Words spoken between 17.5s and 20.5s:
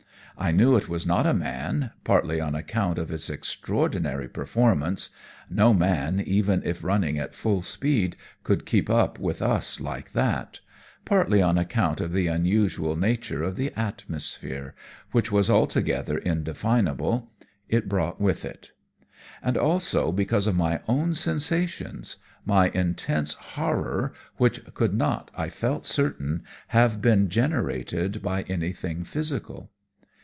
it brought with it; and also because